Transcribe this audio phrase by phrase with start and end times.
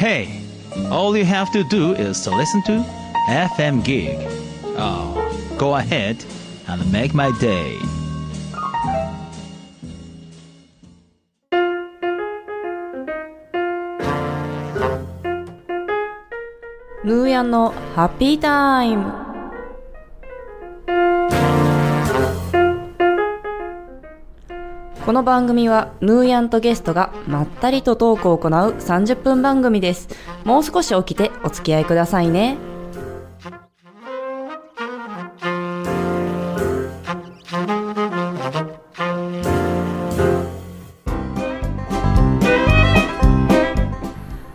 [0.00, 0.42] Hey,
[0.90, 2.84] all you have to do is to listen to
[3.28, 4.16] FM Gig.
[4.76, 5.14] Oh,
[5.58, 6.24] go ahead
[6.68, 7.78] and make my day.
[17.06, 19.19] ヌーヤンのハッピータイム
[25.11, 30.07] この番組はヌーヤンとゲストがまったりとトークを行う30分番組です。
[30.45, 32.55] もう少し起きてお付き合いくださいね。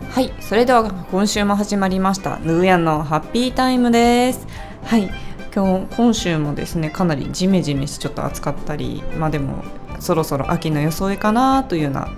[0.09, 4.47] はいそれでは今週も始まりましたヌーヤンのハッピータイムです。
[4.85, 5.11] はい
[5.55, 9.63] 今日今週もですねかなりジメジメしちょっと暑かったりまあでも
[10.01, 12.09] そろそろ秋の装いかなというような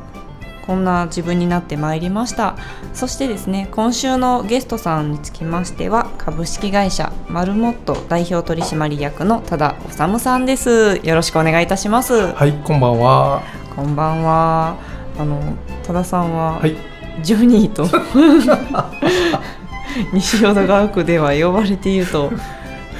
[0.68, 2.54] こんな自分になってまいりました。
[2.92, 11.00] そしてですね今週のゲストさんにつきましては株式会社マルモット代表取締役の多田治さんです。
[11.02, 12.34] よろしくお願いいたします。
[12.34, 13.42] はい、こんばんは。
[13.74, 14.76] こんばんは。
[15.18, 15.40] あの
[15.84, 16.76] 多田さんは、はい、
[17.22, 17.88] ジョニーと
[20.12, 22.30] 西淀川区では呼ばれていると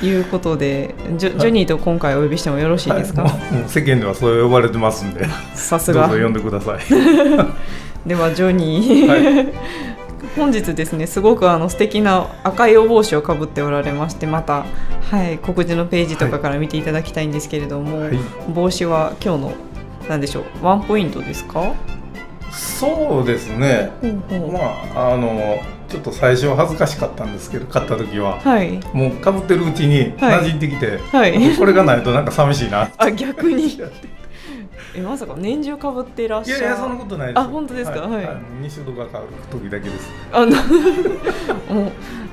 [0.02, 3.32] いうことでジョジョニーと今回お呼びしてもよろしいですか、はい。
[3.32, 6.08] もうもう世間ではそう呼ばれてますんで、さすが。
[6.08, 6.78] どうぞ呼んでください。
[8.06, 9.52] ではジョニー、はい、
[10.36, 14.64] 本日ですねすごくあの素敵な赤いお帽子をかぶっておられましてまた、
[15.10, 18.18] はい、告示のページとかから見ていただきたいんですけれども、はい。
[18.54, 19.52] 帽子は今日の
[20.08, 21.74] 何でしょうワンポイントですか、
[22.50, 23.90] そうですね。
[24.00, 24.52] ほうほう。
[24.52, 24.58] ま
[24.94, 28.38] あ、あの、ちょっと最初は恥ずかしかったんですけど、買った時は。
[28.40, 32.90] はいもうかぶってるうちにはい馴染んできて、はいこれがないとなんか寂しいな。
[32.96, 33.78] あ逆に
[34.94, 36.60] えまさか年中かぶっていらっしゃる？
[36.60, 37.38] いやいや、そんなことないです。
[37.38, 38.00] あ本当ですか？
[38.00, 38.26] はい。
[38.26, 40.10] あの西戸が買う時だけです。
[40.32, 40.52] あの
[41.74, 41.88] も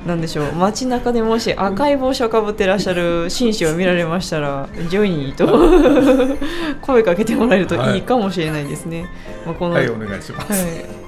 [0.05, 0.53] うなんでしょう。
[0.53, 6.37] 街中でもし赤い帽子をかぶってらっしゃる紳士を見られましたらジョニーと
[6.85, 7.97] 声かけてもらえるとい。
[7.99, 9.07] いかもしれないですね。
[9.45, 10.51] まあこのはい、お願いします。
[10.51, 10.57] は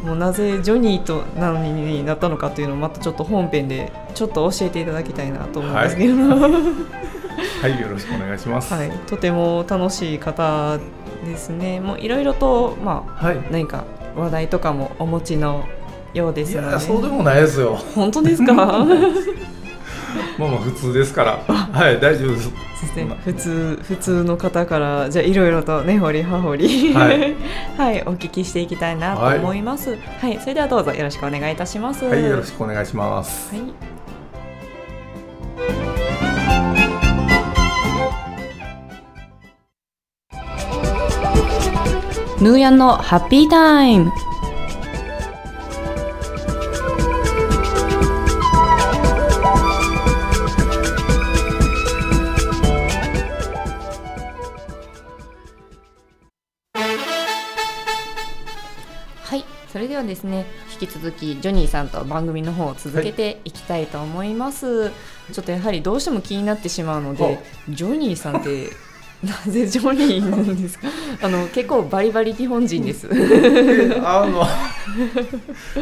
[0.03, 6.37] い、もうなぜジョニーとなのになったのかというのをまたちょっと本編でちょっと教えていただきたいなと思うんですけど、は
[7.61, 8.73] はい、 よろしくお願いします。
[8.73, 8.89] い。
[9.07, 10.79] とても楽しい方
[11.27, 11.79] ですね。
[11.79, 13.37] もういろいろとまあはい。
[13.51, 13.83] 何か
[14.15, 15.65] 話題とかもお持ちの
[16.13, 16.69] ようですので。
[16.69, 17.75] いや、そうでもないですよ。
[17.95, 18.53] 本当ですか？
[20.39, 21.39] まあまあ普通ですから。
[21.47, 22.51] はい、大丈夫です。
[23.25, 27.11] 普通普通の方からじゃあいろいろと根掘り葉掘りはは
[27.91, 29.97] い い、お聞きしていきたいなと思います。
[30.21, 32.05] はい、それではどうぞよろしくお願いいたします。
[32.05, 33.53] はい、よろしくお願いします。
[33.55, 33.63] はい。
[42.39, 44.11] ヌーヤンのハッピータイム。
[59.23, 59.43] はい、
[59.73, 60.45] それではですね、
[60.79, 64.91] 引き続きジョニーさんと番組の方を続けていきたいと思います。
[65.33, 68.69] ちょっとやはりどうしても気になってしまうので、ジョニーさんって
[69.23, 70.87] なぜジョニーなんですか？
[71.21, 73.09] あの結構バリバリ日本人です。
[73.09, 74.45] であの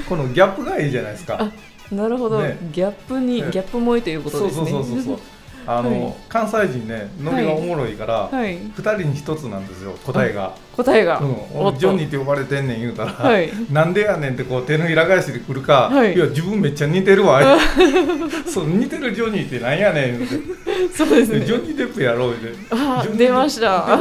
[0.07, 1.51] このギャップがいいじゃないですか。
[1.91, 4.72] なるほど、ねギャップにギねャップ萌えということですね。
[4.72, 5.19] そうそうそうそう。
[5.67, 6.13] あの、はい。
[6.29, 10.55] 関西人ねノリがおもろいから、はい、二人に一つなんですよ答えが。
[10.75, 11.25] 答えが、う
[11.73, 13.51] ん、ジョニーって呼ばれてんねん言うたら、はい。
[13.71, 16.17] なんでやねんってこう手のひら返しでくるか、はい。
[16.17, 17.41] や自分めっちゃ似てるわ
[18.45, 20.27] そう似てるジョニーってなんやねんって。
[20.95, 21.45] そうですね。
[21.45, 23.17] ジョニー・デップやろうって。
[23.17, 23.97] 出ました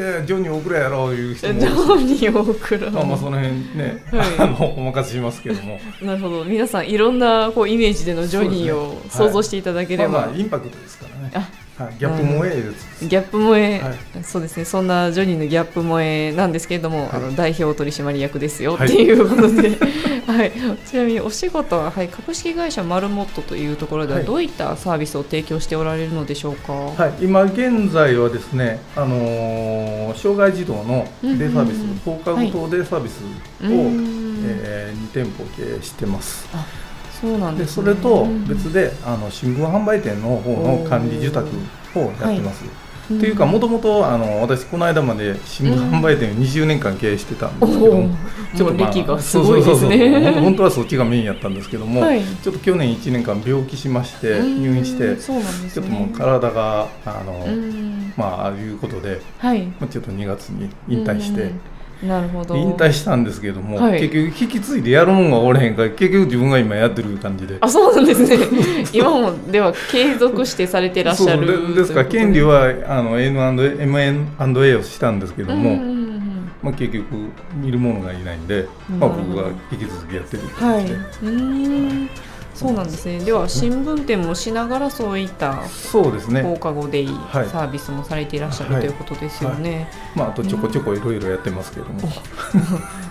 [0.00, 2.90] やジョニー・オクラやろういう人もジョニー大倉。
[2.90, 4.28] まあまあその辺ね、はい。
[4.38, 5.80] あのお任せしますけども。
[6.02, 6.44] なるほど。
[6.44, 11.30] 皆さんいろんなこうイメージでのジョニーを想像していただければ、まあまあインパクトですからね。
[11.34, 14.24] あはい、ギャップ萌えです、ギャップ萌え、はい。
[14.24, 14.64] そうですね。
[14.64, 18.88] そんなジョニーのギャップ萌えなんですけれども、あの代表取締役ですよ、はい。
[18.88, 19.76] っていうことで、
[20.26, 20.52] はい、
[20.86, 24.26] ちなみにお仕事は、はい、株式会社マルモットというところでははい。
[24.26, 26.72] どういったサービスを提供しておられるのでしょうか？
[26.72, 33.20] はい、今現在はですね、あのー障害児童のデイサービス、放課後等デイサービス
[33.62, 36.46] を、うーんえー2店舗経営してます。
[37.20, 37.90] そうなんでですそね。
[37.90, 41.48] れとうん別であの新聞販売店の方の管理受託
[41.94, 42.64] をやってます。
[43.08, 50.32] というかもともとあの私この間まで新聞販売店を20年間経営してたんですけども、おーもうまあ歴がすごいですね。
[50.40, 55.16] 本当はそっちがメインやったんですけども、はいちょっと去年1年間病気しまして入院してね。
[55.16, 59.62] ちょっともう体があの、うんまあいうことで、はい。
[59.66, 61.60] まあ、ちょっと2月に引退して、うん
[62.02, 62.56] なるほど。
[62.56, 64.00] 引退したんですけども、はい。
[64.00, 67.56] 結局引き継いでやるもんがおれへんから結局自分が今やってる感じで。
[67.60, 68.38] あそうなんですね。
[68.92, 71.46] 今もでは継続してされてらっしゃる。
[71.46, 76.06] そうでですから権利はあの N&A をしたんですけども、うんうんうん
[76.62, 77.06] まあ、結局
[77.54, 78.66] 見るものがいないんで、
[78.98, 82.10] まあ、僕が引き続きやってるはい、感じで、うーん
[82.56, 83.18] そうなんですね。
[83.20, 86.42] では新聞店もしながらそういったそうですね。
[86.42, 87.48] 放課後デイはい。
[87.48, 88.80] サービスもされていらっしゃる、はい。
[88.80, 92.00] ということですよね、まあ、あとちょこちょこいろいろやってますけども、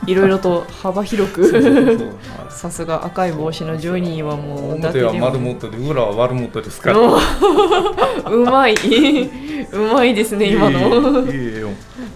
[0.08, 2.12] い、ろいろと幅広く。
[2.50, 6.98] さすが赤い帽子のジョニーはもう表はで丸元で裏は悪元ですから。
[6.98, 7.20] もう
[8.34, 8.76] うまい。
[9.72, 11.26] うまいですね今の。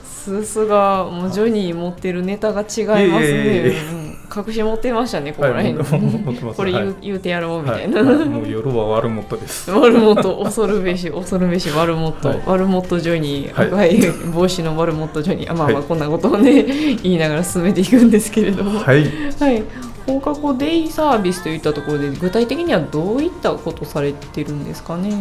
[0.04, 3.74] さすがもうジョニー持ってるネタが違いますね。
[3.94, 5.74] うん隠し持ってましたねここら辺。
[5.76, 6.96] はいこれ言う,、はい。
[7.02, 9.72] 言うてやろうみたいな、もう夜は悪元です。
[9.72, 12.42] 悪元恐るべし恐るべし悪元、はい。
[12.46, 14.00] 悪元ジョニー、はい
[14.31, 15.84] 帽子の悪元ジョニーあまあまあはい。
[15.86, 18.80] こんなことをね言いながら進めていくんですけれども。
[18.80, 19.04] はい。
[19.40, 19.64] はい、
[20.06, 25.12] 放課後デイサービスといったところで具体的にはどういったことされてるんですかね？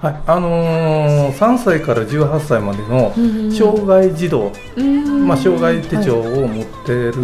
[0.00, 7.14] はい、あのー、3歳から18歳までのうん障害児童、うんまあ、障害手帳を持っている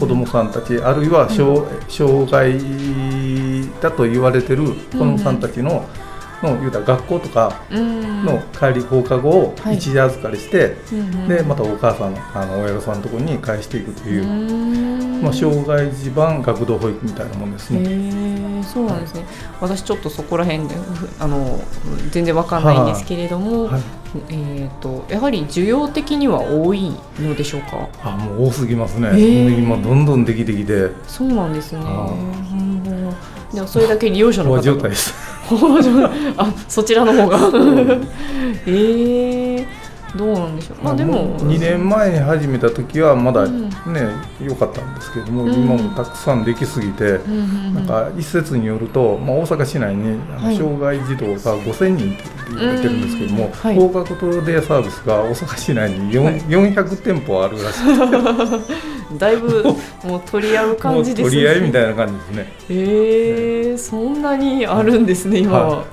[0.00, 2.58] 子どもさんたち、あるいは障障害
[3.80, 5.86] だと言われている子どもさんたちの,、
[6.42, 8.24] の言うたら学校とかうん。
[8.24, 9.76] の帰り放課後をはい。
[9.76, 15.22] 一時預かりして、うんでまたお母さんあの親御さんのところに返していくという、うん。
[15.22, 18.21] まあ、障害児版学童保育みたいなもんですへね。
[18.62, 19.24] えそうなんですね。
[19.60, 21.60] 私ちょっとそこら辺でふあの
[22.10, 23.82] 全然わかんないんですけれども、はい、
[24.30, 27.88] えっ、とやはり需要的には多いのでしょうか？
[28.02, 29.50] あもう多すぎますね、ー。
[29.50, 30.90] もう今どんどんできてきて。
[31.06, 31.82] そうなんですね。
[33.52, 34.62] でもそれだけ利用者の方が。
[34.62, 35.14] 状態です。
[36.36, 37.38] あそちらの方が。
[38.66, 39.41] ええ
[40.16, 40.84] どうなんでしょう。
[40.84, 43.68] まあでも2年前に始めた時はまだうん。
[43.68, 43.70] ね
[44.40, 45.54] 良、かったんですけども、うん。
[45.54, 47.74] 今もたくさんできすぎて、うんうんうん。
[47.74, 50.18] なんか一説によると、まあ、大阪市内に
[50.56, 53.50] 障害児童が5000人って言われてるんですけども、うん。
[53.52, 53.76] はい。
[53.76, 56.40] 放課後トデイサービスが大阪市内に4、はい。
[56.42, 58.92] 400店舗あるらしい。
[59.18, 59.62] だいぶ
[60.04, 62.52] もう取り合う感じです取り合いみたいな感じですね。
[62.70, 65.84] えー、そんなにあるんですね今は、は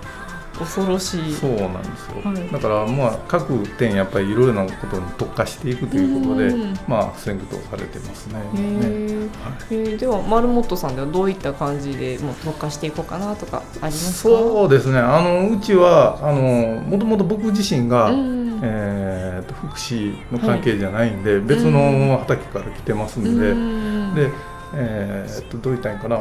[0.60, 1.34] 恐ろしい。
[1.34, 2.52] そうなんですよ、はい。
[2.52, 8.40] だからまあ各店やっぱりいろいろなことに特化していくということで、うんまあ先駆動されてますね。
[8.56, 8.86] へね。
[8.86, 9.30] ー
[9.72, 9.98] えー。
[9.98, 14.30] ではマルモットさんではどういった感じでもう特化していこうかなとかありますか？
[14.30, 15.00] そうですね。
[15.00, 24.30] あのうちはあのもともと僕自身が、うんえーと福祉の関係じゃないんで、別の畑から来てますんで、うんで、
[24.74, 26.20] えーとどう言ったらいいかな。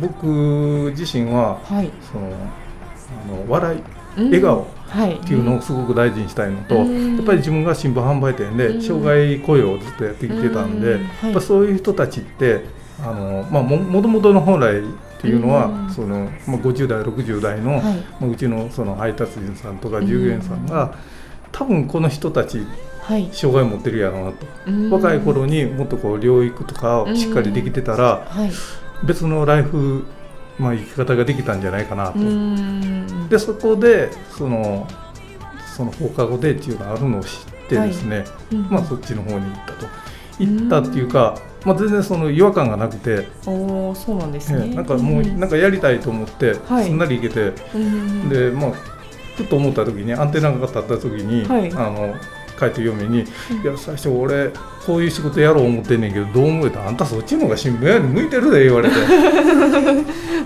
[0.00, 1.90] 僕自身ははい。
[2.12, 2.30] その
[3.10, 3.82] あの笑い
[4.18, 5.14] うん笑顔はい。
[5.14, 7.16] っていうのをすごく大事にしたいのと、うん。
[7.16, 8.56] やっぱり自分が新聞販売店うん。
[8.56, 12.64] で障害雇用をずっとやってきてたんで、やっぱそういう人たちって
[13.00, 14.82] あの、まあ、ももともとの本来っ
[15.20, 15.90] ていうのは、うん。
[15.90, 17.82] そのまあ、50代60代の、はい。
[18.20, 20.94] まあうちのその配達員さんとか従業員さんが、
[21.52, 22.66] 多分この人たち
[23.02, 23.28] はい。
[23.32, 24.90] 障害持ってるやろうなと、うん。
[24.90, 28.50] 若い頃にもっとこう療育とかをしっかりできてたら、はい。
[29.04, 30.04] 別のライフ、
[30.60, 32.18] まあ、生き方ができたんじゃないかなと。
[32.18, 33.28] うん。
[33.28, 34.86] でそこでその
[35.76, 37.30] その放課後デーっていうのがあるのを知っ
[37.68, 38.68] てですね、うん。
[38.70, 39.86] まあ、そっちの方に行ったと。
[40.38, 44.66] 行ったっていうか、まあ、全然その違和感がなくて、おーそうなんですね。
[44.68, 46.84] ええなんかもうなんかやりたいと思って、はい。
[46.84, 48.28] すんなり行けて、うん。
[48.28, 48.72] でまあ
[49.36, 51.72] ふと思った時にアンテナが立った時に、はい。
[51.72, 52.14] あの
[52.60, 53.20] 帰って嫁に
[53.62, 54.50] 「いや最初俺
[54.86, 56.86] こういう仕事やろう思ってんねんけどどう思えた？
[56.86, 58.94] あんたそっちの方が新聞屋に向いてるで」言われて。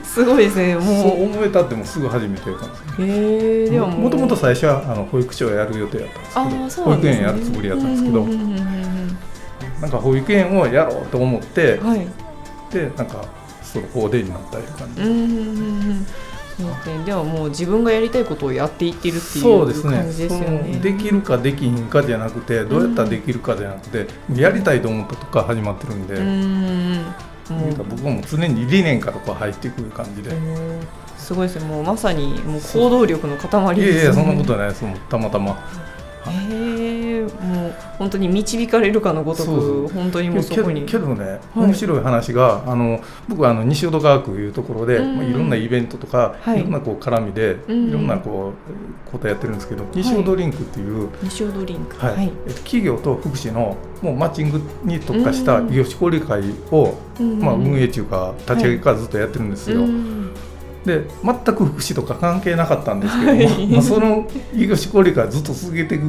[0.05, 0.83] すごいですねそう。
[0.83, 2.69] もう思えたってもうすぐ始めてる感
[2.99, 3.97] じへえではも。
[3.97, 8.25] うもともと最初はあの保育所をやる予定やったんですけど、保育園やるつもりやったんですけど、
[9.81, 12.07] なんか保育園をやろうと思って、うんはい。
[12.73, 13.25] でなんか
[13.63, 16.07] その法デになったいう感じうんうんうん
[16.61, 26.31] うんそうではもう自分がやりたいことをやっていってるっていそう感じですよそねのできるかできひんかじゃなくてどうやったらできるかじゃなくて、やりたいと思ったとこから始まってるんで、うんう
[26.93, 27.15] ん
[27.77, 30.31] 僕はもう常に理念からこう入っていく感じで、
[31.19, 31.67] すごいですね。
[31.67, 33.93] もうまさにもう行動力の塊ですね。
[33.93, 34.85] いやいやそんなことないです。
[34.85, 35.59] もうたまたま
[36.31, 40.83] へえもう本当に導かれるかのごとく本当にもうそこに。
[40.83, 45.17] けどね、面白い話があの僕はあの西淀川区いうところで、うん。
[45.17, 46.61] まあ、いろんなイベントとか、はい。
[46.61, 47.89] い、ろんなこう絡みで、うん。
[47.89, 48.53] いろんなこ
[49.09, 51.97] うことやってるんですけど、西淀リンクっていう、西尾ドリンク。
[51.97, 52.33] はい。
[52.47, 57.39] えっと企業と福祉のもうマッチングに特化した業種交流会を、うん。
[57.39, 59.83] まあ、運営中か立ち上げからずっとやってるんですよ。
[60.85, 63.67] うんで全く福祉とか関係なかったんですけども、はい。
[63.73, 66.05] まあ、その異業種交流会ずっと続けていく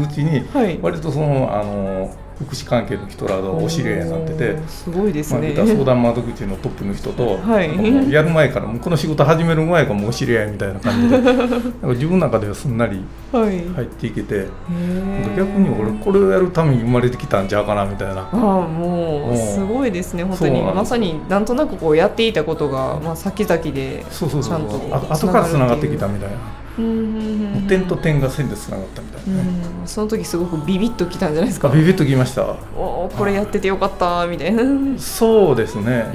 [0.00, 0.78] うちにはい。
[0.80, 8.12] 割とそのあの福祉関係の人らとお知り合いになっててすごいですまあ、ね、言ったら相談窓口のトップの人と、 はい。
[8.12, 15.36] やる前からもうこの仕事始める前からもうお知り合いみたいな感じで なんか自分の中ではすんなりはい、入っていけて、へー。
[15.36, 18.20] 逆に俺これをやるために生まれてきたんちゃうかなみたいな。
[18.20, 19.34] ああもうう。
[19.34, 20.62] んすごいですね本当に。
[20.62, 26.36] まさになんとなくこうやっていたことが、まあ、先々でそうそうそうちゃんとあ後からつながってきたみたいな、
[26.76, 29.48] 点と点が線でつながったみたいなね、
[29.80, 29.86] うん。
[29.86, 31.68] その時すごくビビッときたんじゃないですか。
[31.68, 32.56] あビビッときました。
[32.76, 34.62] おーこれやっててよかったみたいな。
[34.62, 36.10] うんそうですね、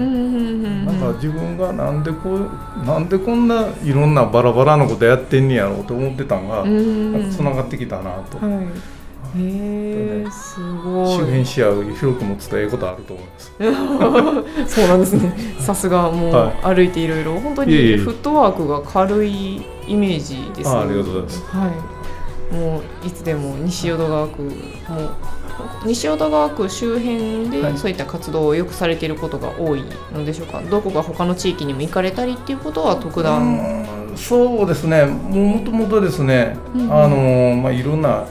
[0.86, 6.68] なんか自分がなんでこうなんでこんないろんなバラバラなことやってんねやろうと思ってたんが、つ
[7.42, 8.68] ながってきたなと、はい
[9.38, 11.18] へえすごい。
[11.18, 13.54] 周辺視野を広く持つとええことあると思います。
[14.76, 15.34] そうなんですね。
[15.60, 17.40] さすがもうは歩いていろいろ。
[17.40, 21.44] 本当にフットワークが軽いイメージですあありがとうございます。
[21.46, 22.56] はい。
[22.56, 24.54] もういつでも西淀川区もう
[25.86, 27.74] 西淀川区周辺はい。
[27.74, 29.84] でそういった活動をよくされていることが多い
[30.14, 33.46] のでしょうか、どこか他の地域にも行かれたりっていうことは特段、う
[33.86, 35.06] んそうですね。
[35.06, 38.26] もともとですね、うんあのまあいろんな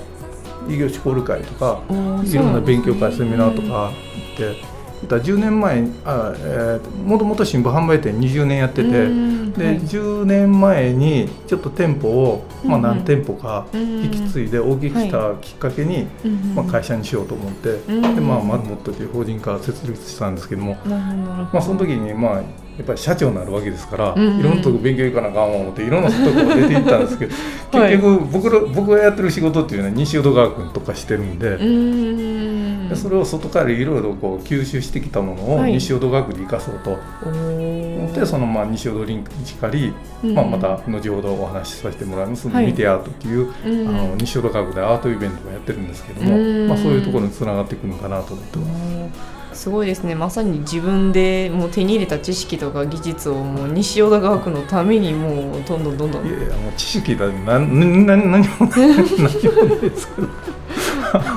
[0.68, 5.08] 異業種交流会とかいろんな勉強会、セミナーとか行ってだ。
[5.08, 9.80] から10年前にあ、えー、もともと新聞販売店20年やってて、うんで、はい。
[9.80, 22.42] 10年前にちょっと店舗を、まあ、うん何店舗かうん引き継いで大きくしたきっかけに、うんまあ、会社にしようと思って、うんでまあ、マルモットという法人化を設立したんですけども、まあ、その時にまあ
[22.78, 24.40] やっぱり社長になるわけですから、うんうん。
[24.40, 27.34] いろんなとこ勉強行かなあかんわ思っていろんなとこ出て行ったんですけど
[27.76, 27.90] はい。
[27.90, 35.72] 結局僕ら僕がやってる仕事っていうのは西淀川区とかしてるんで,、んでそれを外からいろいろこう吸収してきたものをはい。
[35.72, 36.90] 西淀川区で生かそうと。
[36.90, 37.98] おー。
[37.98, 39.92] 思って、そのまあ西淀リンクにしかり、
[40.22, 40.34] うん。
[40.34, 42.66] まあ、また後ほどお話しさせてもらいます、はい。
[42.66, 49.37] 見てアートっていう、うんあの西淀川区でアートイベントをやってるんですけども、うんまあ、そういうところにつながっていくのかなと思ってます。
[49.58, 50.14] すごいですね。
[50.14, 56.26] まさに自分でもう手に入れた知識とか技術をもう西淀川区のためにもうどんどんどんどん。
[56.28, 60.28] いやいやもう知識だなんなな何も何もないですけど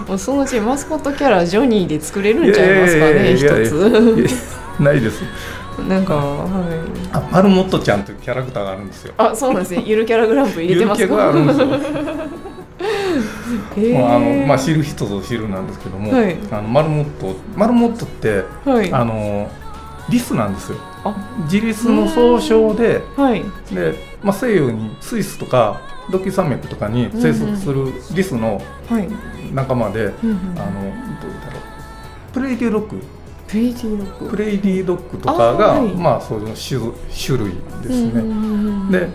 [0.07, 4.79] もうそのうちマスコットキャラジョニーで作れるんちゃいますかね一つ。
[4.79, 5.23] ないです。
[5.89, 7.07] なんかはい。
[7.13, 9.15] あマルモットちゃんというキャラクターがあるんですよ。
[9.17, 9.81] あそうなんですね。
[9.83, 11.65] ゆるキャラグランプ入れてますゆるキャラがあるんですよ
[13.77, 16.37] へーもうあのまあ知る人ぞ知るなんですけども、はい。
[16.51, 18.91] あのマルモットマルモットってはい。
[18.91, 19.49] あの
[20.09, 20.77] リスなんですよ。
[21.03, 21.15] あ。
[21.43, 23.43] ジリスの総称ではい。
[23.73, 25.81] で、まあ、西洋にスイスとか
[26.11, 29.07] ロッキー山脈とかに生息するリスのはい。
[29.53, 30.37] 仲間で、うんうん。
[30.57, 30.81] あの
[31.21, 32.33] どうだろう。
[32.33, 33.01] プレーリードッグ
[33.47, 34.29] プレーリードッグ。
[34.29, 35.89] プレーリードッグとかが、あはい。
[35.89, 36.79] まあそういう種
[37.13, 38.21] 種類ですね、
[38.91, 39.09] で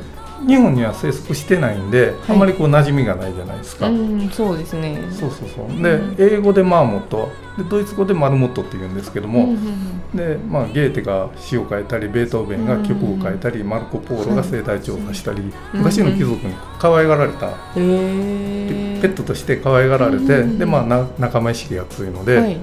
[0.47, 2.37] 日本には生息してないんで、はい。
[2.37, 4.99] あまりこう馴染みがないじゃないですか、うんそうですね。
[5.11, 5.67] そうそうそう。
[5.67, 5.83] うん。
[6.17, 20.59] で英語でマーモットでドイツ語でマルモットって言うんですけども、うんうんでまあ、ゲーテが詩を書いたりベートーベンが曲を書いたり、マルコ・ポーロが生態調査したり、昔の貴族に可愛がられた、ペットとして可愛がられて、うん。
[20.59, 22.57] でまあな仲間意識が強いので、はい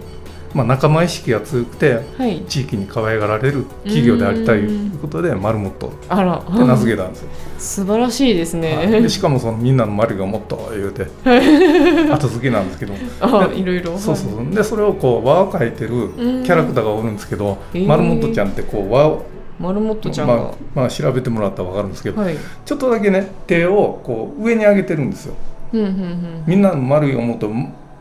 [0.53, 2.41] まあ、仲間意識が強くてはい。
[2.47, 6.37] 地域に可愛がられる企業でありたいということで、マルモットっあら。
[6.39, 7.29] て名付けたんですよ。
[7.57, 9.01] 素晴らしいですね、はい。
[9.01, 11.07] でしかもそのみんなのマリがもっと言うて
[12.11, 12.93] 後付けなんですけど。
[13.21, 13.97] あでいろいろ。
[13.97, 17.57] そうそうでそれをこう輪を描いてるキャラクターがおるんですけど、
[17.87, 19.25] マルモットちゃんってこう輪を、
[19.59, 22.35] マルモットちゃんが、まあまあ、調べてもらったら分かるんですけど、はい。
[22.65, 25.33] ちょっとだけね手をこう上に上げてるんですよ。
[25.73, 26.43] うんうんうん。
[26.45, 27.49] みんなの丸い思うと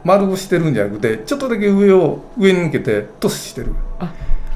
[0.04, 3.74] 丸をしてるんじゃなくてちょっとだけ上を上に向けてトスしてる。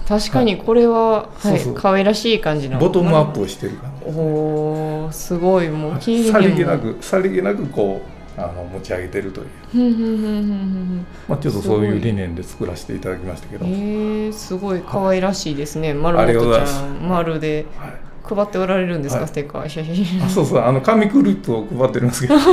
[0.09, 1.75] 確かにこれは、はいそうそう。
[1.75, 2.79] 可愛らしい感じの。
[2.79, 5.69] ボトムアップをしてる感じおーすごい。
[5.69, 16.85] もうさりげなくさりげなくこうあの持ち上げてるという、ふんふんふんふんふんまあ、ちょっとそういう理念で作らせていただきましたけど、えー、すごい可愛らしいですね、マルモありがとうットちございます。
[16.85, 17.09] ゃん。
[17.09, 17.67] 丸で。
[17.79, 17.93] はい
[18.35, 19.29] 配っておられるんですか、はい。
[19.29, 20.25] ステッカー。
[20.25, 20.63] あそうそう。
[20.63, 22.35] あの紙クリップを配ってるんですけど。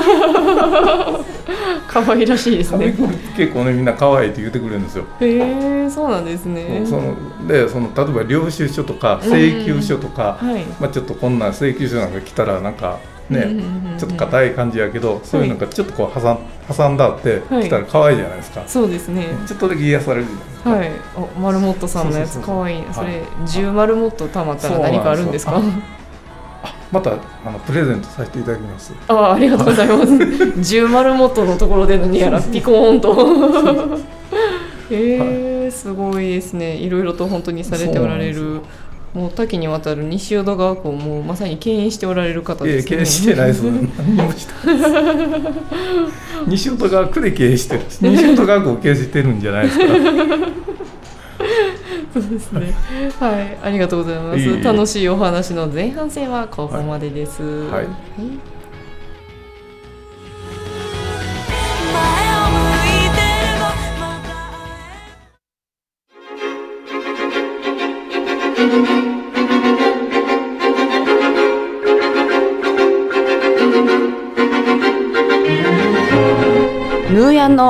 [1.94, 2.96] 可愛らしいです紙ね
[3.38, 6.84] 結構ねみんな可愛いって言ってくれるんですよ、へえー、そうなんですね。
[6.86, 7.15] その
[7.48, 10.63] でその例えば領収書とか請求書とか、はい。
[10.80, 13.00] まあ、ちょっとこんな請求書なんか来たらなんか
[13.30, 13.98] ね、うんうんうんうん。
[14.00, 19.27] ちょっと硬い感じやけど、そういうのがちょっとこう挟ん挟んだってはい来たら可愛いじゃないですか、そうですね。
[19.46, 20.91] ちょっとだけ癒されるじゃないですか、はい。
[21.36, 22.39] おマルモットさんのやつ。
[22.39, 22.84] 可愛い。
[22.93, 25.53] それはい10マルモットたまったら何かあるんですか？
[25.53, 25.84] そうなん
[26.91, 28.93] またあのプレゼントさせていただきます。
[29.08, 30.12] あありがとうございます。
[30.13, 33.98] 10マルモットのところで何やらピコーンと。
[34.91, 36.75] へ えすごいですね。
[36.75, 38.62] いろいろと本当にされておられる
[39.13, 42.89] もう多岐にわたる西淀川区をもうまさに牽引しておられる方ですね。
[42.98, 43.62] 経営してないです。
[43.63, 43.84] 何
[44.15, 44.89] もしてないです。
[46.48, 47.82] 西本川区で経営してる。
[48.01, 49.86] 西本川区を経営してるんじゃないですか？
[52.13, 52.74] そうですね。
[53.20, 54.39] はい、ありがとうございます。
[54.39, 57.41] いえいえ楽しいお話の前半戦はここまでです。
[57.70, 58.27] はい前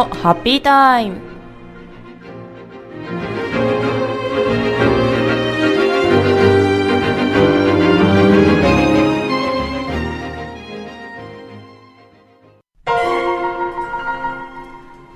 [0.05, 1.33] ハッピータイム。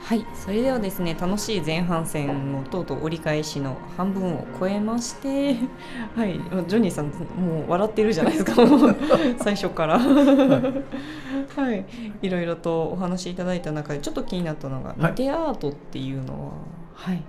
[0.07, 5.55] はい、それではですね楽しい前半戦のとうとう折り返しの半分を超えまして
[6.15, 8.53] はいジョニーさんもう笑ってるじゃないですか
[9.43, 9.99] 最初から
[11.57, 11.85] はい。
[12.21, 15.11] いろいろとお話しいただいた中でちょっと気になったのが、はい。
[15.11, 16.51] ミテアートっていうのは。
[16.93, 17.21] はい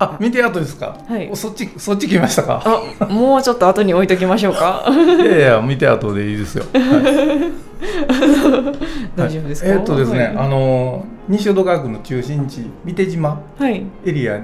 [0.00, 0.96] あ、見て後ですか？
[1.08, 1.28] はい。
[1.28, 2.62] おそっち、そっち来ましたか？
[3.00, 4.84] あもうちょっと後に置いときましょうか？
[4.94, 6.64] いやいや、見て後でいいですよ。
[6.72, 7.52] はい。
[9.16, 10.36] 大丈夫ですか、えーっとですね、はい。
[10.36, 13.84] あの西淀川区の中心地、三手島はい。
[14.06, 14.40] エリア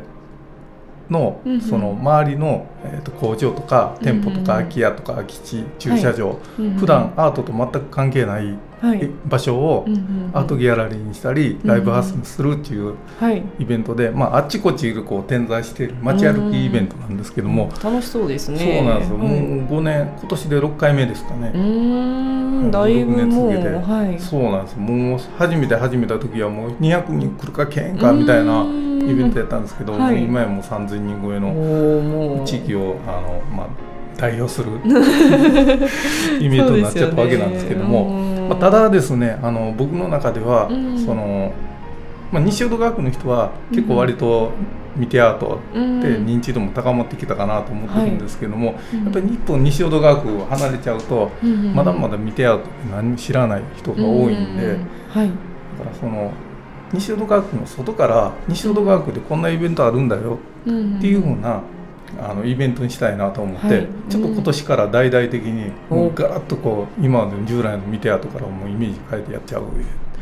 [1.08, 6.74] のその周りの、えー、と工場とか店舗とか空き家とか空き地駐車場、うんうん。
[6.74, 8.54] 普段アートと全く関係ないはい
[9.26, 9.84] 場所を
[10.32, 13.42] アートギャラリーにしたりうんライブハウスにするっていうはい。
[13.58, 18.58] イベントで、まあ、あっちこっちいるこう点在している街歩きイベントなんですけども、楽しそうですね。
[18.58, 21.52] そうなんですよ、はいもう5年今年で6回目ですかね。
[21.54, 22.70] うーん。
[22.70, 23.68] だいぶもう6年続けて。
[23.68, 24.18] はい。
[24.18, 33.66] そうなんですもう初めて始めた時はもう200人来るか来へんかみたいなイベントやったんですけど、うんはい今やもう3000人超えの地域をあの、まあ、
[34.16, 34.70] 代表する
[36.40, 41.04] イベントになっちゃったわけなんですけども、まあ、ただですねあの僕の中では、うん。
[41.04, 41.52] その、
[42.32, 44.52] まあ、西淀川区の人は結構割と
[44.96, 46.00] 見てアートうん。
[46.00, 49.04] って認知度も高まってきたかなと思ってるんですけども、うん。
[49.04, 51.74] やっぱり日本西淀川区を離れちゃうと、うんうん。
[51.74, 55.28] まだまだ見てアートって何も知らない人が多いんで、うはい。
[55.78, 56.32] だからその
[56.92, 60.70] 西淀川区の外から西淀川区でこんなイベントあるんだよって
[61.06, 61.62] いうふうな
[62.20, 63.88] あのイベントにしたいなと思って、はい。
[64.08, 69.78] ちょっと今年から大々的におもうガラッとこう今までの従来の見てアートからもうイメージ変えてやっちゃうことを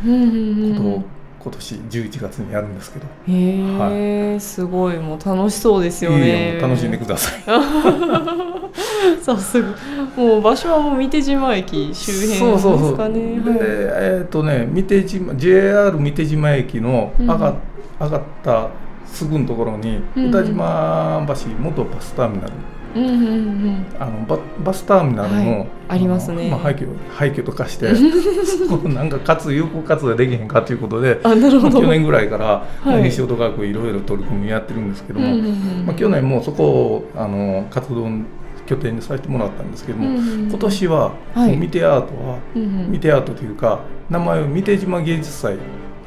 [0.06, 1.04] うん
[1.42, 4.98] 今年11月にやるんですけど、へえ、すごい。
[4.98, 7.42] もう楽しそうですよいいねよ楽しんでください。
[9.20, 9.68] さすが
[10.16, 12.52] もう場所はもう三手島駅周辺ですかね。
[12.52, 12.96] そうそうそう。
[12.96, 13.58] で、はい。
[13.58, 17.26] えっ、とね、三手島 JR 三手島駅のうん。
[17.26, 17.54] 上が,、
[18.00, 18.68] 上がった
[19.12, 20.28] すぐのところにうん。
[20.28, 22.52] 宇多島橋元バスターミナル、
[22.94, 25.68] うんうんうんあのババスターミナルの、はい。
[25.88, 26.44] ありますね。
[26.44, 27.92] のまあ、廃墟廃墟とかして
[28.88, 31.74] なんか活有効活動できへんかということで、あなるほど。
[31.74, 32.66] まあ去年ぐらいから、
[33.02, 35.52] 西淀川区いろいろ取り組みやってるんですけども、うんうんうん
[35.86, 38.24] まあ、去年もそこをあの活動の
[38.66, 41.56] 拠点にさせてもらったんですけども、うんうんうん今年は、はい。
[41.56, 42.92] 見てアートは、うんうん。
[42.92, 45.56] 見てアートというか名前を見て島芸術祭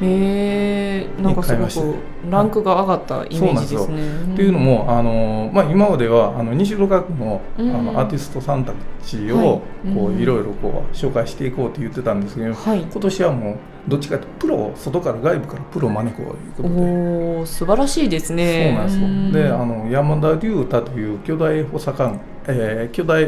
[0.02, 1.96] へえなんかすごく
[2.30, 4.34] ランクが上がったイメージですね。
[4.34, 7.76] っていうのもあの、まあ、今まではあの西淀川区の,、うん。
[7.76, 9.32] あのアーティストさんたちはい。
[9.32, 9.62] を
[9.94, 10.20] こう、うん。
[10.20, 12.82] いろいろこう紹介していこうと言ってたんですけど、はい。
[12.82, 13.56] 今年はもう
[13.88, 16.82] どっちかというとプロを外から外部からプロを招こうということで。
[16.82, 18.68] おお素晴らしいですね。
[18.68, 19.06] そうなんですよ。
[19.06, 19.32] うん。
[19.32, 22.14] であの山田龍太という巨大絵本作家、
[22.48, 23.24] えー巨大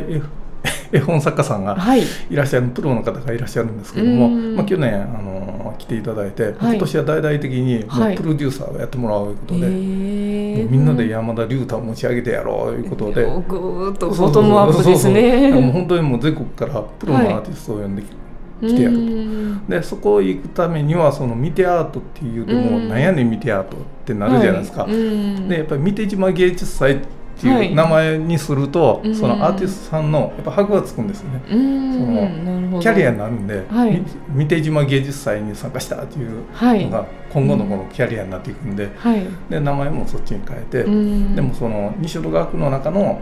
[0.92, 2.02] 絵 絵本作家さんがはい。
[2.30, 4.56] いらっしゃるプロの方がいらっしゃるんですけども、うん。
[4.56, 6.54] まあ、去年あの来ていただいて、はい。
[6.72, 8.16] 今年は大々的にもはい。
[8.16, 13.26] うプロデューサーをやってもらおうということで、へもえうみんなで山田龍太を持ち上げてやろうということで。
[13.26, 15.22] ぐーっとトムアップですそうそうもう。
[15.22, 15.72] ね。
[15.72, 19.02] 本当にもう全国からプロのアーティストを呼んでき,、来てやると。
[19.02, 19.66] うん。
[19.68, 22.90] でそこ行くためにはその見てアートっていうでも、うん。
[22.90, 27.00] なんやねん見てアートってなるじゃないですか、でやっぱり三手島芸術祭
[27.38, 27.70] ってはい。
[27.70, 29.16] いう名前にすると、うん。
[29.16, 31.94] そのアーティストさんのやっぱ箔がつくんですね、うん。
[31.94, 33.92] そのキャリアになるんで、はい。
[34.30, 36.86] み三手島芸術祭に参加したっていうはい。
[36.86, 39.24] のが今後のこのキャリアになっていくんで,、はい。
[39.50, 41.36] で名前もそっちに変えて、うん。
[41.36, 43.20] でもその西淀川区の中の、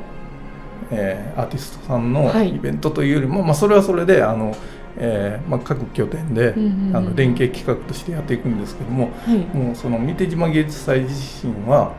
[0.92, 2.50] えーアーティストさんのはい。
[2.56, 4.56] イベントというよりも、まあ、それはそれであの、
[4.98, 6.96] えーまあ、各拠点で、うんうんうん。
[6.96, 9.38] あの連携企画としてやっていくんですけども、はい。
[9.58, 11.94] もうその三手島芸術祭自身は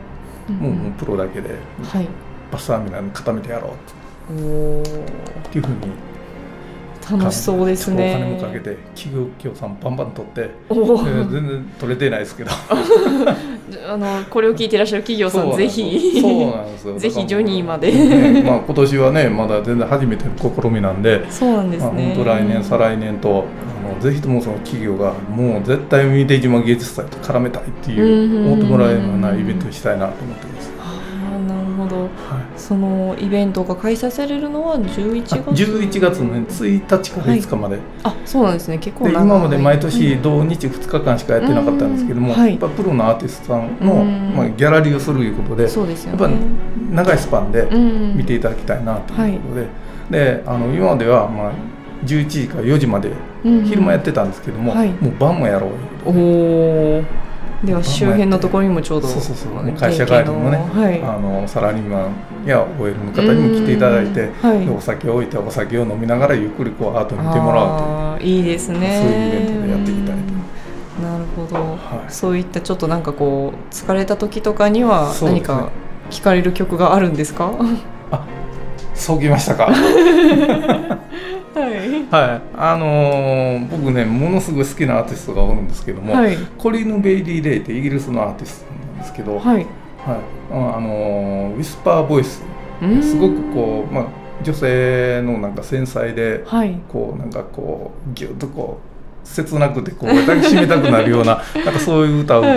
[0.53, 2.07] もう,、もうプロだけではい。
[2.51, 5.91] バスターミナルに固めてやろうっていうふうに
[7.11, 8.15] 楽しそうですね。
[8.15, 12.51] お金もかけて企業協賛バンバン取って、全然取れてないですけど。
[13.89, 16.21] あのこれを聞いていらっしゃる企業さんぜひ。
[16.21, 16.99] そうなんですよ。
[16.99, 17.91] ぜひジョニーまで。
[17.91, 23.45] ねまあ今年はねまだ全然初めての試みなんでそうなんですまあ、ね本当来年再来年と
[23.89, 30.71] あのぜひともその企業がもう絶対三手島芸術祭と絡めたいっていう思ってもらえるようなイベントにしたいなと思ってます、
[31.97, 32.11] どはい。
[32.55, 35.35] そのイベントが開催されるのは11月？
[35.35, 38.77] あ11月の、ね、1日から5日まで、あそうなんですね。
[38.77, 39.23] 結構で長い。
[39.23, 44.33] 今まで毎年同日2日間しかやってなかったんですけども、やっぱプロのアーティストさんの、うん。
[44.35, 46.23] まあ、ギャラリーをするいうことでそうですよね。
[46.23, 46.37] やっぱ
[46.91, 48.17] 長いスパンでうん。
[48.17, 49.55] 見ていただきたいなということ
[50.11, 51.51] で,、であの今までは、まあ、
[52.05, 53.11] 11時から4時まで
[53.43, 54.89] うん昼間やってたんですけども、はい。
[54.91, 55.71] もう晩もやろう
[56.05, 57.05] おおで
[57.73, 61.01] は周辺のところにもちょうどそうそうそう会社帰りのね、はい。
[61.01, 64.65] あのサラリーマンや OL の方にも来ていただいて、うんはい。
[64.65, 69.01] でお酒を置いてお酒を飲みながらゆっくりこうアートに見てもらうといいいですね。
[69.01, 70.21] そういうイベントでやっていきたいと。
[70.21, 70.37] うん
[70.97, 72.11] なるほど、はい。
[72.11, 75.69] そういったちょっとなんかこう疲れた時とかには何か
[76.09, 77.51] 聞かれる曲があるんですか？
[78.95, 79.67] そうきましたか
[82.11, 82.21] はい。
[82.29, 86.37] はいあのー僕ねものすごい好きなアーティストがおるんですけども、はい。
[86.57, 89.55] コリーヌ・ベイリー・レイってイギリスのアーティストなんですけど、はい。
[89.57, 89.65] はい。
[90.51, 92.43] あのーウィスパーボイス
[92.81, 93.03] うん。
[93.03, 94.05] すごくこう、まあ、
[94.43, 96.79] 女性のなんか繊細ではい。
[96.89, 102.53] こうなんかこうギュッとこう切なくてこう抱きしめたくなるようななんかそういう歌を歌う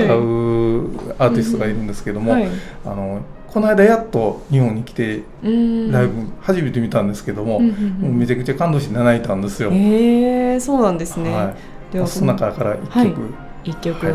[1.18, 2.48] アーティストがいるんですけども、はい。
[2.84, 3.20] あの
[3.52, 5.90] この間やっと日本に来てうん。
[5.90, 9.70] ライブ初めて見たんですけども,、もうめちゃくちゃ感動して泣いたんですよ。
[9.72, 11.54] えー、そうなんですね、は
[11.90, 13.70] い、ではその中から一曲、はい。
[13.70, 14.06] 一曲。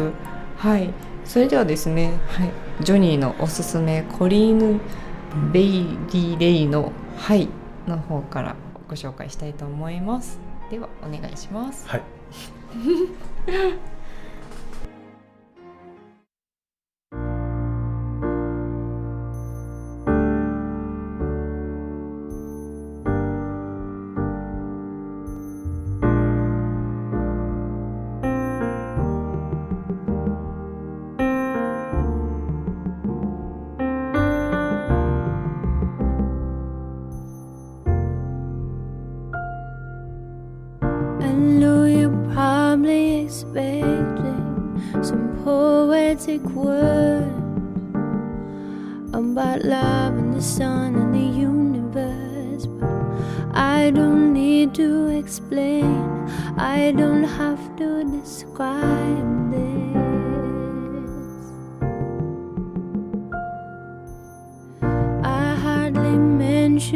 [0.57, 0.85] ははい。
[0.85, 0.89] い、
[1.25, 4.79] それではですね、はい、ジョニーのおすすめコリーヌ・
[5.51, 7.49] ベイリー・レイの「はい」
[7.87, 8.55] の方から
[8.87, 10.39] ご紹介したいと思います。
[10.71, 11.87] ではお願いします。
[11.87, 12.01] はい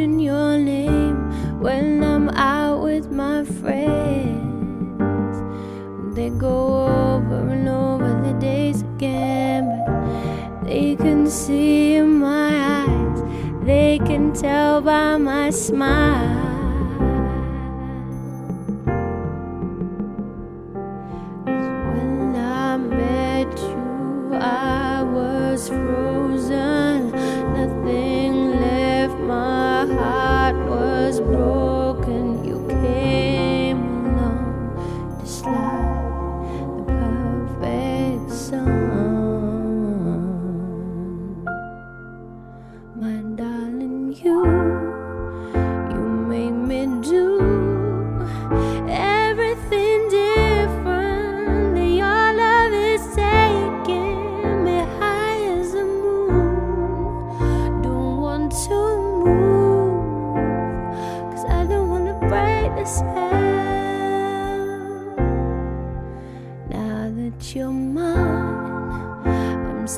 [0.00, 4.98] mention your name when I'm out with my friends.
[6.14, 13.22] They go over and over the days again, but they can see in my eyes,
[13.64, 16.49] they can tell by my smile.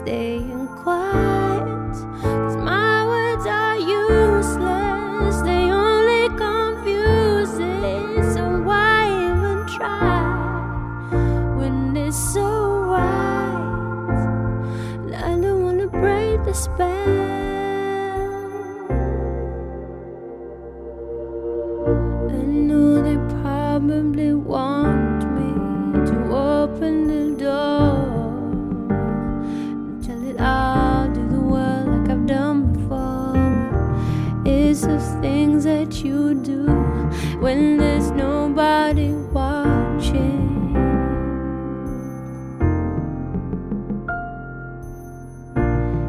[0.04, 0.51] Wednesday.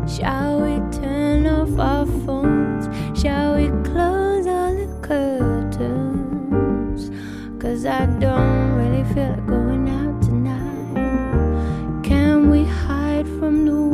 [0.06, 2.90] Shall we turn off our phones?
[3.18, 7.10] Shall we close all the curtains?
[7.58, 12.04] Cause I don't really feel like going out tonight.
[12.04, 13.93] Can we hide from the world?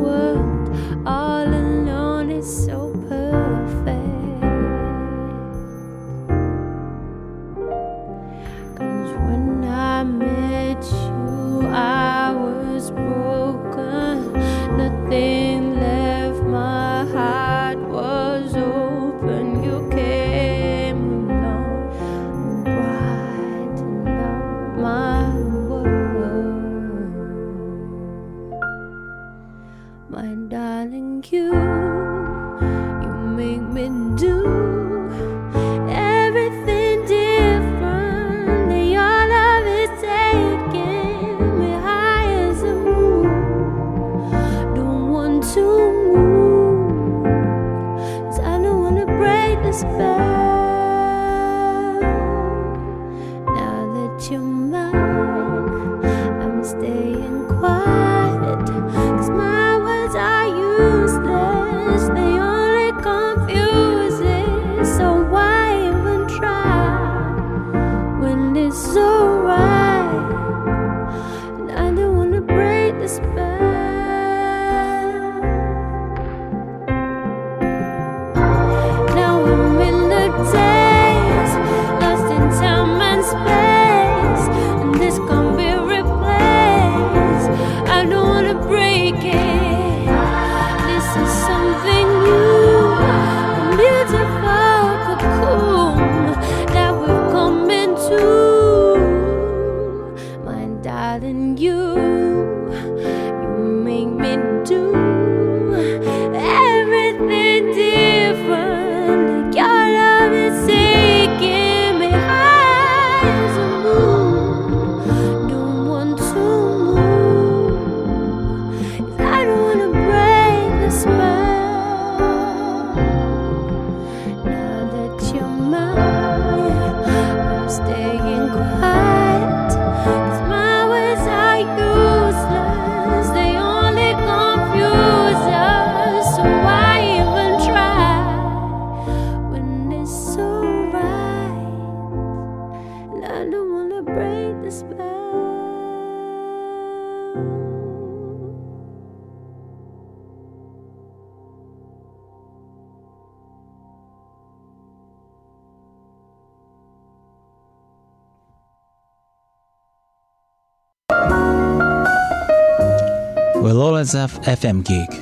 [163.70, 165.14] We'll always have FM gig.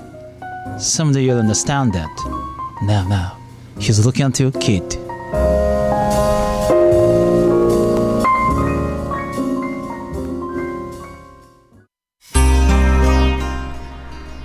[0.79, 2.07] Someday you'll understand that.
[2.81, 3.37] Now, now,
[3.77, 4.97] he's looking at you, kid.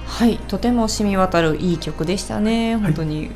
[0.04, 3.30] はいとても染み渡るいい曲でしたね本当に、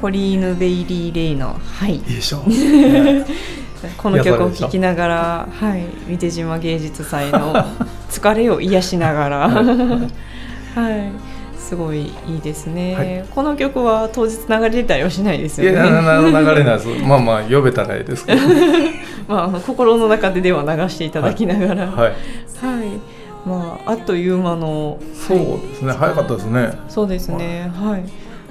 [0.00, 2.42] コリーヌ・ベイリー・レイのはいいいでしょう。
[3.98, 7.54] この曲を聴きながら、はい、三手島芸術祭の
[8.16, 9.62] 疲れを癒しながら、は
[10.90, 15.78] い、すごいいいですね、はいこの曲は当日流れたりはしないですよね。
[15.78, 16.88] 流れないです。
[17.04, 18.40] まあまあ、呼べたらいいですけど。
[19.28, 22.14] まあ心の中ででは流していただきながら、はい、はい。
[23.44, 25.92] まああっという間の、そうですね。
[25.92, 26.72] 早かったですね。
[26.88, 28.02] そうですね、はい。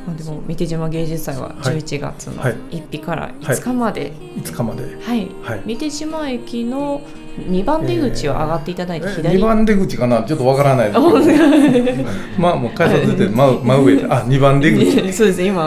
[0.05, 4.83] まあでも三手島芸術祭ははい11月のはい1日から5日まで、5日まで。
[4.83, 5.61] はい、はい。
[5.65, 7.01] 三手島駅の
[7.49, 10.23] 2番出口を上がっていただいて、左2番出口かな？
[10.23, 12.09] ちょっとわからないですけど。
[12.39, 14.05] まあもう改札出て真う真上で。
[14.05, 15.13] あ、2番出口。
[15.13, 15.61] そうです今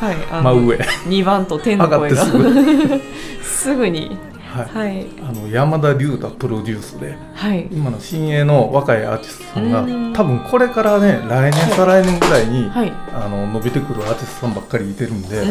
[0.00, 0.76] はいあ真上。
[0.76, 2.24] 2番と天の上がっ声が。
[3.44, 4.16] すぐに
[4.64, 4.68] はい。
[4.74, 5.06] はい。
[5.22, 7.68] あの山田龍太プロデュースではい。
[7.70, 10.12] 今の新鋭の若いアーティストさんがうん。
[10.12, 12.92] 多分これからね来年再来年ぐらいに、はい。
[13.12, 15.42] あの伸びてくるアーティストさんばっかりいてるんで、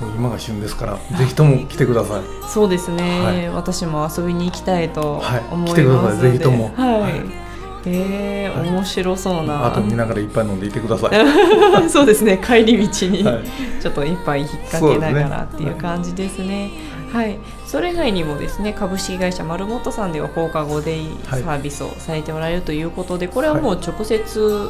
[0.00, 2.22] もう今が旬ですからぜひとも来てください。
[2.48, 3.48] そうですね、はい。
[3.50, 5.42] 私も遊びに行きたいとはい。
[5.50, 6.72] 思い来てくださいぜひとも。
[6.74, 7.44] はい、はい。
[7.86, 11.10] えーはい面白そうな、あと見ながらいっぱい飲んでいてください。
[11.88, 12.40] そうですね。
[12.42, 13.44] 帰り道に、はい。
[13.80, 16.70] ちょっと一杯引っ掛けながらっていう感じですね。
[17.14, 24.68] はい、それ以外にもですね株式会社丸本さんでは放課後デイサービスをされておられるということで、これはもう直接、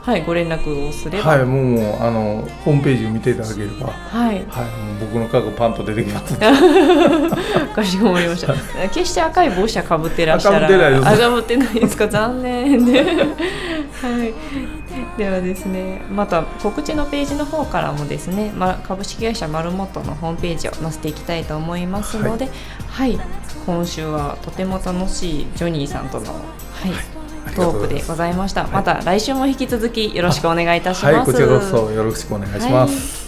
[0.00, 6.38] はい、ご連絡をすれば、はい、もうもうあのホームページを見ていただければ、はい、はい、もう僕の家具パンと出てきます。
[7.74, 8.54] かしこまりました。
[8.90, 10.76] 決して赤い帽子はかぶってらっしゃらかぶっ
[11.42, 11.96] てないです。
[11.96, 12.06] か？
[12.06, 12.84] 残念。
[12.84, 14.75] で、 はい。
[15.16, 22.48] ではですね、また告知のページの方からもですね、ま株式会社マルモットのホームページを載せていきたいと思いますので、
[22.88, 23.18] はい、
[23.64, 26.42] 今週はとても楽しいジョニーさんとの、はい。
[27.46, 28.66] ありがトークでとうございますございました。
[28.68, 31.14] また来週も引き続きよろしくお願いいたします。
[31.14, 33.25] はい、こちらこそよろしくお願いします。